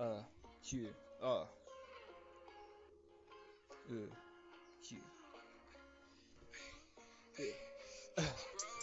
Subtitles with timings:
[0.00, 0.24] 二
[0.62, 0.78] 九
[1.20, 1.46] 二
[3.86, 4.08] 二
[4.80, 4.96] 九。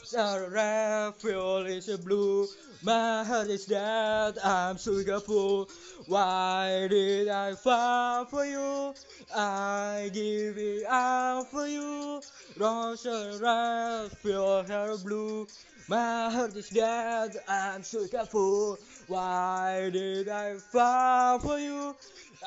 [0.10, 2.48] Feel is blue,
[2.82, 5.68] my heart is dead, I'm sugar full.
[6.06, 8.94] Why did I fall for you?
[9.36, 12.22] I give it all for you.
[12.56, 15.46] Rosa feel her blue,
[15.90, 18.78] my heart is dead, I'm sugar full.
[19.08, 21.98] Why did I fall for you?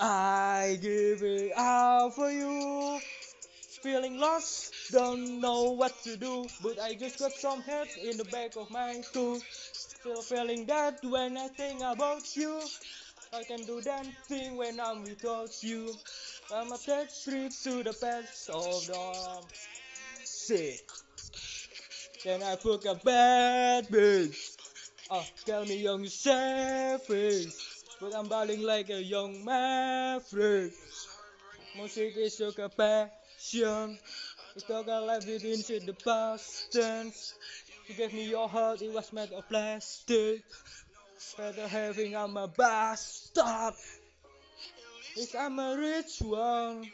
[0.00, 3.00] I give it all for you.
[3.82, 8.24] Feeling lost, don't know what to do, but I just got some hurt in the
[8.24, 9.40] back of my skull.
[9.72, 12.60] Still feeling that when I think about you.
[13.32, 15.94] I can do that thing when I'm without you.
[16.52, 19.42] I'm a take trip to the past of the
[20.24, 20.82] sick.
[22.24, 24.56] Then I fuck a bad bitch.
[25.10, 27.54] Oh, tell me young savage.
[27.98, 30.72] But I'm balling like a young maverick.
[31.76, 33.10] Music is so a
[33.40, 33.98] passion.
[34.54, 37.34] You talk a life within shit the past tense.
[37.86, 40.42] You gave me your heart, it was made of plastic.
[41.36, 43.74] Better having I'm a bastard.
[45.16, 46.84] If I'm a rich one,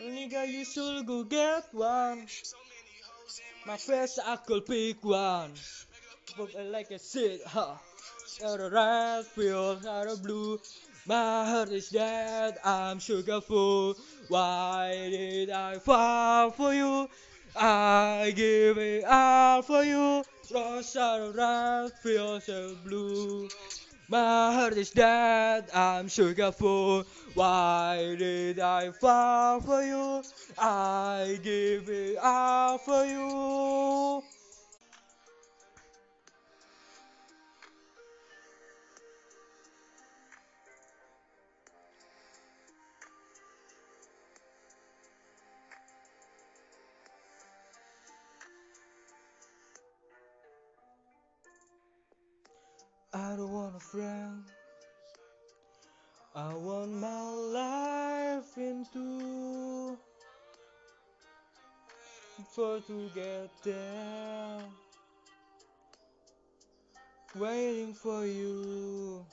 [0.00, 2.26] nigga, you should go get one.
[3.66, 5.52] My face, I could pick one.
[6.36, 7.74] But I like a shit, huh?
[8.44, 10.58] Out of red, feel out of blue.
[11.04, 13.96] My heart is dead, I'm sugar full.
[14.28, 17.08] Why did I fall for you?
[17.56, 20.22] I give it all for you.
[20.54, 23.48] Out of red, feels so blue.
[24.08, 27.04] My heart is dead, I'm sugar full.
[27.34, 30.22] Why did I fall for you?
[30.56, 34.22] I give it all for you.
[53.14, 54.42] I don't want a friend.
[56.34, 59.98] I want my life into
[62.54, 64.60] for to get there.
[67.34, 69.26] Waiting for you.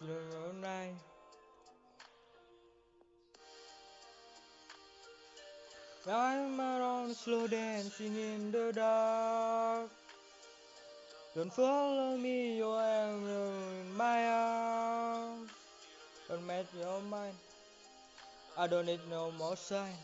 [0.00, 0.94] The night.
[6.06, 10.03] I'm on slow dancing in the dark.
[11.34, 15.50] Don't follow me, you am my arms.
[16.28, 17.34] Don't make your mind.
[18.56, 19.98] I don't need no more sign.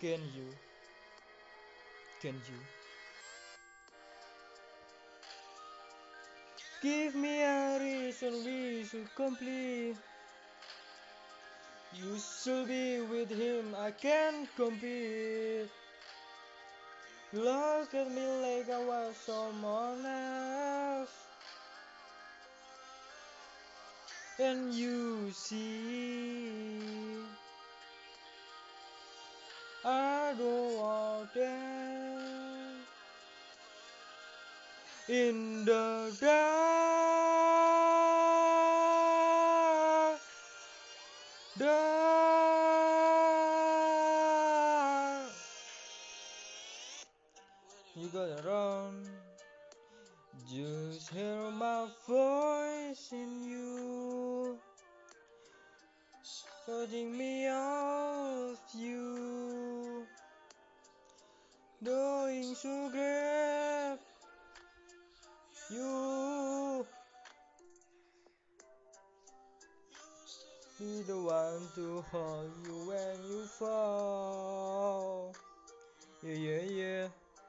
[0.00, 0.46] Can you?
[2.22, 2.60] Can you?
[6.80, 9.96] Give me a reason we should complete.
[11.92, 15.68] You should be with him, I can't compete.
[17.32, 21.12] Look at me like I was someone else.
[24.40, 26.80] And you see,
[29.84, 32.86] I don't want them
[35.08, 36.30] in the dark.
[41.58, 41.89] Dark.
[47.96, 49.04] You gotta run.
[50.48, 54.56] Just hear my voice in you,
[56.68, 60.06] urging me of you,
[61.84, 63.98] going to grab
[65.70, 66.86] you.
[70.78, 75.34] Be the one to hold you when you fall.